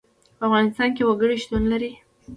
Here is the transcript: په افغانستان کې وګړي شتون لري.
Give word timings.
په 0.37 0.43
افغانستان 0.47 0.89
کې 0.95 1.03
وګړي 1.05 1.35
شتون 1.43 1.63
لري. 1.71 1.91